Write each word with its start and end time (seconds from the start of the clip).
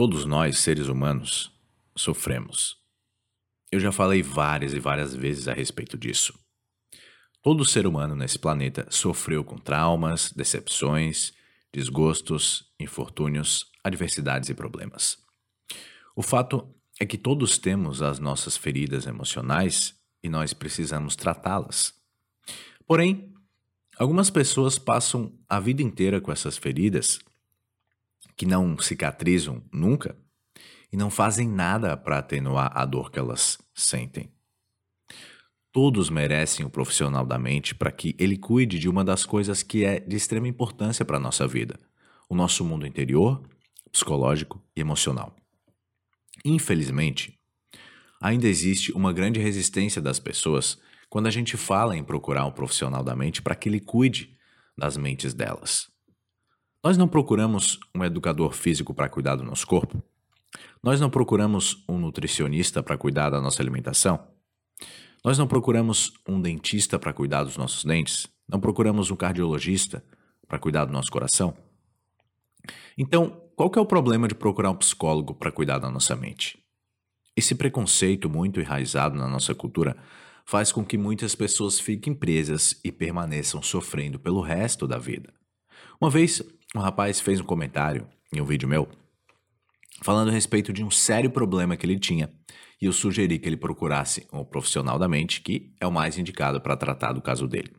Todos 0.00 0.24
nós, 0.24 0.60
seres 0.60 0.88
humanos, 0.88 1.52
sofremos. 1.94 2.78
Eu 3.70 3.78
já 3.78 3.92
falei 3.92 4.22
várias 4.22 4.72
e 4.72 4.80
várias 4.80 5.14
vezes 5.14 5.46
a 5.46 5.52
respeito 5.52 5.98
disso. 5.98 6.32
Todo 7.42 7.66
ser 7.66 7.86
humano 7.86 8.16
nesse 8.16 8.38
planeta 8.38 8.86
sofreu 8.88 9.44
com 9.44 9.58
traumas, 9.58 10.32
decepções, 10.32 11.34
desgostos, 11.70 12.72
infortúnios, 12.80 13.66
adversidades 13.84 14.48
e 14.48 14.54
problemas. 14.54 15.18
O 16.16 16.22
fato 16.22 16.74
é 16.98 17.04
que 17.04 17.18
todos 17.18 17.58
temos 17.58 18.00
as 18.00 18.18
nossas 18.18 18.56
feridas 18.56 19.06
emocionais 19.06 19.94
e 20.22 20.30
nós 20.30 20.54
precisamos 20.54 21.14
tratá-las. 21.14 21.92
Porém, 22.86 23.34
algumas 23.98 24.30
pessoas 24.30 24.78
passam 24.78 25.38
a 25.46 25.60
vida 25.60 25.82
inteira 25.82 26.22
com 26.22 26.32
essas 26.32 26.56
feridas 26.56 27.20
que 28.36 28.46
não 28.46 28.78
cicatrizam 28.78 29.62
nunca 29.72 30.16
e 30.92 30.96
não 30.96 31.10
fazem 31.10 31.48
nada 31.48 31.96
para 31.96 32.18
atenuar 32.18 32.72
a 32.74 32.84
dor 32.84 33.10
que 33.10 33.18
elas 33.18 33.58
sentem. 33.74 34.32
Todos 35.72 36.10
merecem 36.10 36.66
um 36.66 36.70
profissional 36.70 37.24
da 37.24 37.38
mente 37.38 37.74
para 37.74 37.92
que 37.92 38.16
ele 38.18 38.36
cuide 38.36 38.78
de 38.78 38.88
uma 38.88 39.04
das 39.04 39.24
coisas 39.24 39.62
que 39.62 39.84
é 39.84 40.00
de 40.00 40.16
extrema 40.16 40.48
importância 40.48 41.04
para 41.04 41.16
a 41.16 41.20
nossa 41.20 41.46
vida: 41.46 41.78
o 42.28 42.34
nosso 42.34 42.64
mundo 42.64 42.86
interior, 42.86 43.40
psicológico 43.92 44.60
e 44.76 44.80
emocional. 44.80 45.34
Infelizmente, 46.44 47.38
ainda 48.20 48.48
existe 48.48 48.90
uma 48.92 49.12
grande 49.12 49.38
resistência 49.38 50.02
das 50.02 50.18
pessoas 50.18 50.78
quando 51.08 51.26
a 51.26 51.30
gente 51.30 51.56
fala 51.56 51.96
em 51.96 52.02
procurar 52.02 52.46
um 52.46 52.52
profissional 52.52 53.04
da 53.04 53.14
mente 53.14 53.40
para 53.42 53.54
que 53.54 53.68
ele 53.68 53.80
cuide 53.80 54.36
das 54.76 54.96
mentes 54.96 55.34
delas. 55.34 55.88
Nós 56.82 56.96
não 56.96 57.06
procuramos 57.06 57.78
um 57.94 58.02
educador 58.02 58.52
físico 58.52 58.94
para 58.94 59.08
cuidar 59.08 59.36
do 59.36 59.44
nosso 59.44 59.66
corpo? 59.66 60.02
Nós 60.82 60.98
não 60.98 61.10
procuramos 61.10 61.84
um 61.86 61.98
nutricionista 61.98 62.82
para 62.82 62.96
cuidar 62.96 63.28
da 63.28 63.38
nossa 63.38 63.62
alimentação? 63.62 64.26
Nós 65.22 65.36
não 65.36 65.46
procuramos 65.46 66.14
um 66.26 66.40
dentista 66.40 66.98
para 66.98 67.12
cuidar 67.12 67.44
dos 67.44 67.58
nossos 67.58 67.84
dentes? 67.84 68.26
Não 68.48 68.58
procuramos 68.58 69.10
um 69.10 69.16
cardiologista 69.16 70.02
para 70.48 70.58
cuidar 70.58 70.86
do 70.86 70.92
nosso 70.92 71.10
coração? 71.10 71.54
Então, 72.96 73.42
qual 73.54 73.70
é 73.76 73.80
o 73.80 73.84
problema 73.84 74.26
de 74.26 74.34
procurar 74.34 74.70
um 74.70 74.76
psicólogo 74.76 75.34
para 75.34 75.52
cuidar 75.52 75.78
da 75.78 75.90
nossa 75.90 76.16
mente? 76.16 76.58
Esse 77.36 77.54
preconceito 77.54 78.30
muito 78.30 78.58
enraizado 78.58 79.18
na 79.18 79.28
nossa 79.28 79.54
cultura 79.54 79.98
faz 80.46 80.72
com 80.72 80.82
que 80.82 80.96
muitas 80.96 81.34
pessoas 81.34 81.78
fiquem 81.78 82.14
presas 82.14 82.80
e 82.82 82.90
permaneçam 82.90 83.62
sofrendo 83.62 84.18
pelo 84.18 84.40
resto 84.40 84.86
da 84.88 84.96
vida. 84.96 85.32
Uma 86.00 86.10
vez 86.10 86.42
um 86.74 86.80
rapaz 86.80 87.20
fez 87.20 87.40
um 87.40 87.44
comentário 87.44 88.06
em 88.32 88.40
um 88.40 88.44
vídeo 88.44 88.68
meu 88.68 88.88
falando 90.02 90.28
a 90.28 90.32
respeito 90.32 90.72
de 90.72 90.82
um 90.82 90.90
sério 90.90 91.30
problema 91.30 91.76
que 91.76 91.84
ele 91.84 91.98
tinha 91.98 92.32
e 92.80 92.86
eu 92.86 92.92
sugeri 92.92 93.38
que 93.38 93.48
ele 93.48 93.56
procurasse 93.56 94.26
um 94.32 94.44
profissional 94.44 94.98
da 94.98 95.08
mente 95.08 95.42
que 95.42 95.74
é 95.80 95.86
o 95.86 95.92
mais 95.92 96.16
indicado 96.16 96.60
para 96.60 96.76
tratar 96.76 97.12
do 97.12 97.20
caso 97.20 97.46
dele. 97.46 97.72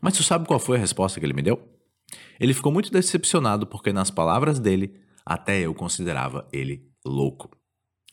Mas 0.00 0.14
tu 0.14 0.22
sabe 0.22 0.46
qual 0.46 0.60
foi 0.60 0.76
a 0.76 0.80
resposta 0.80 1.18
que 1.18 1.26
ele 1.26 1.32
me 1.32 1.42
deu? 1.42 1.60
Ele 2.38 2.54
ficou 2.54 2.70
muito 2.70 2.92
decepcionado 2.92 3.66
porque, 3.66 3.92
nas 3.92 4.10
palavras 4.10 4.60
dele, 4.60 4.94
até 5.26 5.60
eu 5.60 5.74
considerava 5.74 6.46
ele 6.52 6.88
louco. 7.04 7.50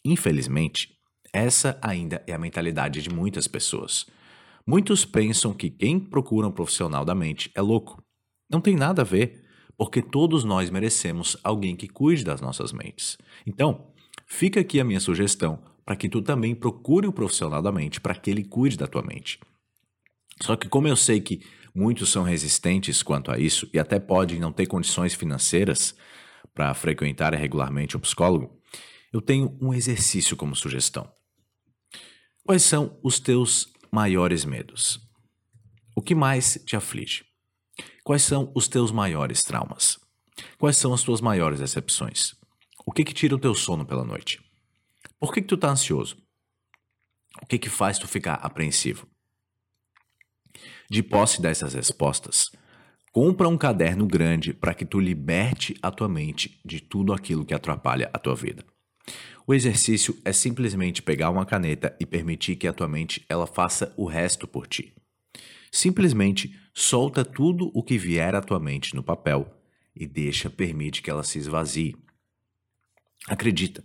Infelizmente, 0.03 0.97
essa 1.31 1.77
ainda 1.81 2.23
é 2.25 2.33
a 2.33 2.39
mentalidade 2.39 3.01
de 3.01 3.09
muitas 3.09 3.47
pessoas. 3.47 4.07
Muitos 4.65 5.05
pensam 5.05 5.53
que 5.53 5.69
quem 5.69 5.99
procura 5.99 6.47
um 6.47 6.51
profissional 6.51 7.05
da 7.05 7.13
mente 7.13 7.51
é 7.53 7.61
louco. 7.61 8.03
Não 8.49 8.59
tem 8.59 8.75
nada 8.75 9.03
a 9.03 9.05
ver 9.05 9.44
porque 9.77 10.01
todos 10.01 10.43
nós 10.43 10.69
merecemos 10.69 11.37
alguém 11.43 11.75
que 11.75 11.87
cuide 11.87 12.23
das 12.23 12.41
nossas 12.41 12.71
mentes. 12.71 13.17
Então, 13.45 13.87
fica 14.25 14.59
aqui 14.59 14.79
a 14.79 14.83
minha 14.83 14.99
sugestão 14.99 15.59
para 15.85 15.95
que 15.95 16.09
tu 16.09 16.21
também 16.21 16.55
procure 16.55 17.07
um 17.07 17.11
profissional 17.11 17.61
da 17.61 17.71
mente 17.71 18.01
para 18.01 18.15
que 18.15 18.31
ele 18.31 18.43
cuide 18.43 18.77
da 18.77 18.87
tua 18.87 19.03
mente. 19.03 19.39
Só 20.41 20.55
que 20.55 20.67
como 20.67 20.87
eu 20.87 20.95
sei 20.95 21.21
que 21.21 21.41
muitos 21.73 22.09
são 22.09 22.23
resistentes 22.23 23.03
quanto 23.03 23.31
a 23.31 23.37
isso 23.37 23.69
e 23.73 23.79
até 23.79 23.99
podem 23.99 24.39
não 24.39 24.51
ter 24.51 24.65
condições 24.65 25.13
financeiras 25.13 25.95
para 26.53 26.73
frequentar 26.73 27.33
regularmente 27.33 27.97
um 27.97 27.99
psicólogo, 27.99 28.59
eu 29.11 29.21
tenho 29.21 29.57
um 29.61 29.73
exercício 29.73 30.35
como 30.35 30.55
sugestão. 30.55 31.09
Quais 32.43 32.63
são 32.63 32.99
os 33.03 33.19
teus 33.19 33.67
maiores 33.91 34.45
medos? 34.45 34.99
O 35.95 36.01
que 36.01 36.13
mais 36.13 36.61
te 36.65 36.75
aflige? 36.75 37.23
Quais 38.03 38.23
são 38.23 38.51
os 38.55 38.67
teus 38.67 38.91
maiores 38.91 39.43
traumas? 39.43 39.97
Quais 40.57 40.77
são 40.77 40.93
as 40.93 41.01
tuas 41.01 41.21
maiores 41.21 41.59
decepções? 41.59 42.35
O 42.85 42.91
que 42.91 43.03
que 43.03 43.13
tira 43.13 43.35
o 43.35 43.39
teu 43.39 43.55
sono 43.55 43.85
pela 43.85 44.03
noite? 44.03 44.39
Por 45.19 45.33
que, 45.33 45.41
que 45.41 45.47
tu 45.47 45.57
tá 45.57 45.69
ansioso? 45.69 46.17
O 47.41 47.45
que 47.45 47.57
que 47.57 47.69
faz 47.69 47.97
tu 47.97 48.07
ficar 48.07 48.35
apreensivo? 48.35 49.07
De 50.89 51.01
posse 51.01 51.41
dessas 51.41 51.73
respostas, 51.73 52.51
compra 53.11 53.47
um 53.47 53.57
caderno 53.57 54.05
grande 54.05 54.53
para 54.53 54.73
que 54.73 54.85
tu 54.85 54.99
liberte 54.99 55.75
a 55.81 55.89
tua 55.89 56.07
mente 56.07 56.59
de 56.63 56.79
tudo 56.79 57.11
aquilo 57.11 57.45
que 57.45 57.53
atrapalha 57.53 58.09
a 58.13 58.19
tua 58.19 58.35
vida. 58.35 58.63
O 59.47 59.53
exercício 59.53 60.19
é 60.23 60.33
simplesmente 60.33 61.01
pegar 61.01 61.29
uma 61.29 61.45
caneta 61.45 61.95
e 61.99 62.05
permitir 62.05 62.55
que 62.55 62.67
a 62.67 62.73
tua 62.73 62.87
mente 62.87 63.25
ela 63.29 63.47
faça 63.47 63.93
o 63.97 64.05
resto 64.05 64.47
por 64.47 64.67
ti. 64.67 64.93
Simplesmente 65.71 66.57
solta 66.73 67.23
tudo 67.23 67.71
o 67.73 67.83
que 67.83 67.97
vier 67.97 68.35
à 68.35 68.41
tua 68.41 68.59
mente 68.59 68.95
no 68.95 69.03
papel 69.03 69.51
e 69.95 70.05
deixa, 70.05 70.49
permite 70.49 71.01
que 71.01 71.09
ela 71.09 71.23
se 71.23 71.39
esvazie. 71.39 71.95
Acredita, 73.27 73.83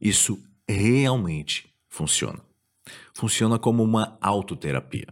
isso 0.00 0.42
realmente 0.68 1.72
funciona. 1.88 2.40
Funciona 3.14 3.58
como 3.58 3.82
uma 3.82 4.16
autoterapia. 4.20 5.08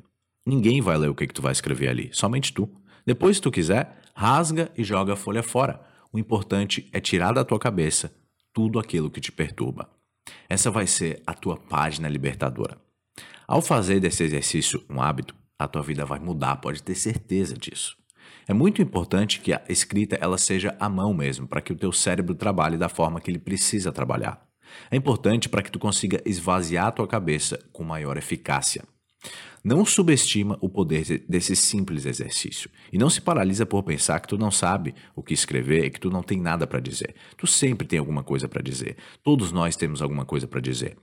Ninguém 0.47 0.81
vai 0.81 0.97
ler 0.97 1.09
o 1.09 1.15
que, 1.15 1.27
que 1.27 1.35
tu 1.35 1.43
vai 1.43 1.53
escrever 1.53 1.89
ali, 1.89 2.11
somente 2.13 2.53
tu. 2.53 2.69
Depois, 3.05 3.37
se 3.37 3.43
tu 3.43 3.51
quiser, 3.51 4.01
rasga 4.15 4.71
e 4.77 4.83
joga 4.83 5.13
a 5.13 5.17
folha 5.17 5.43
fora. 5.43 5.81
O 6.13 6.19
importante 6.19 6.89
é 6.93 7.01
tirar 7.01 7.33
da 7.33 7.45
tua 7.45 7.59
cabeça 7.59 8.15
tudo 8.53 8.79
aquilo 8.79 9.11
que 9.11 9.21
te 9.21 9.31
perturba. 9.31 9.91
Essa 10.49 10.71
vai 10.71 10.87
ser 10.87 11.23
a 11.27 11.35
tua 11.35 11.57
página 11.57 12.09
libertadora. 12.09 12.81
Ao 13.47 13.61
fazer 13.61 14.01
desse 14.01 14.23
exercício 14.25 14.85
um 14.89 15.01
hábito, 15.01 15.35
a 15.65 15.69
tua 15.69 15.83
vida 15.83 16.07
vai 16.07 16.19
mudar, 16.19 16.57
pode 16.57 16.83
ter 16.83 16.95
certeza 16.95 17.55
disso. 17.55 17.95
É 18.49 18.55
muito 18.55 18.81
importante 18.81 19.41
que 19.41 19.53
a 19.53 19.63
escrita 19.69 20.17
ela 20.21 20.39
seja 20.39 20.75
à 20.81 20.89
mão 20.89 21.13
mesmo, 21.13 21.47
para 21.47 21.61
que 21.61 21.73
o 21.73 21.77
teu 21.77 21.93
cérebro 21.93 22.35
trabalhe 22.35 22.79
da 22.79 22.89
forma 22.89 23.21
que 23.21 23.31
ele 23.31 23.39
precisa 23.39 23.93
trabalhar. 23.93 24.43
É 24.91 24.97
importante 24.97 25.49
para 25.49 25.63
que 25.63 25.71
tu 25.71 25.79
consiga 25.79 26.23
esvaziar 26.25 26.87
a 26.87 26.93
tua 26.93 27.07
cabeça 27.07 27.59
com 27.73 27.85
maior 27.85 28.17
eficácia. 28.17 28.83
Não 29.63 29.85
subestima 29.85 30.57
o 30.63 30.69
poder 30.71 31.23
desse 31.29 31.55
simples 31.55 32.07
exercício 32.07 32.71
e 32.91 32.97
não 32.97 33.11
se 33.11 33.21
paralisa 33.21 33.67
por 33.67 33.83
pensar 33.83 34.19
que 34.21 34.29
tu 34.29 34.39
não 34.39 34.51
sabe 34.51 34.95
o 35.15 35.23
que 35.23 35.35
escrever 35.35 35.85
e 35.85 35.91
que 35.91 36.01
tu 36.01 36.09
não 36.09 36.23
tem 36.23 36.41
nada 36.41 36.67
para 36.67 36.81
dizer. 36.81 37.15
Tu 37.37 37.47
sempre 37.47 37.87
tem 37.87 37.99
alguma 37.99 38.25
coisa 38.25 38.49
para 38.49 38.63
dizer. 38.63 38.97
Todos 39.23 39.53
nós 39.53 39.77
temos 39.77 40.01
alguma 40.01 40.25
coisa 40.25 40.49
para 40.49 40.61
dizer. 40.61 40.97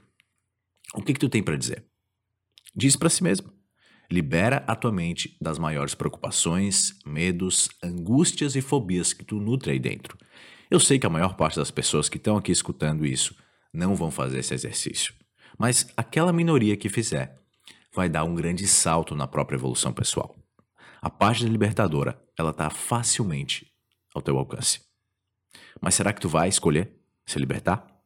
O 0.95 1.03
que 1.03 1.13
que 1.13 1.19
tu 1.19 1.29
tem 1.29 1.43
para 1.43 1.55
dizer? 1.55 1.85
Diz 2.75 2.95
para 2.95 3.09
si 3.09 3.21
mesmo. 3.21 3.56
Libera 4.09 4.63
a 4.67 4.75
tua 4.75 4.91
mente 4.91 5.35
das 5.41 5.59
maiores 5.59 5.93
preocupações, 5.93 6.97
medos, 7.05 7.69
angústias 7.83 8.55
e 8.55 8.61
fobias 8.61 9.11
que 9.11 9.25
tu 9.25 9.39
nutre 9.39 9.71
aí 9.71 9.79
dentro. 9.79 10.17
Eu 10.71 10.79
sei 10.79 10.97
que 10.97 11.05
a 11.05 11.09
maior 11.09 11.35
parte 11.35 11.57
das 11.57 11.71
pessoas 11.71 12.07
que 12.07 12.17
estão 12.17 12.37
aqui 12.37 12.51
escutando 12.51 13.05
isso 13.05 13.35
não 13.73 13.95
vão 13.95 14.09
fazer 14.09 14.39
esse 14.39 14.53
exercício, 14.53 15.13
mas 15.57 15.91
aquela 15.95 16.31
minoria 16.31 16.77
que 16.77 16.89
fizer 16.89 17.37
vai 17.93 18.07
dar 18.07 18.23
um 18.23 18.35
grande 18.35 18.67
salto 18.67 19.15
na 19.15 19.27
própria 19.27 19.57
evolução 19.57 19.91
pessoal. 19.91 20.35
A 21.01 21.09
página 21.09 21.49
libertadora, 21.49 22.21
ela 22.37 22.51
está 22.51 22.69
facilmente 22.69 23.71
ao 24.13 24.21
teu 24.21 24.37
alcance. 24.37 24.81
Mas 25.81 25.95
será 25.95 26.13
que 26.13 26.21
tu 26.21 26.29
vai 26.29 26.49
escolher 26.49 26.91
se 27.25 27.39
libertar? 27.39 27.96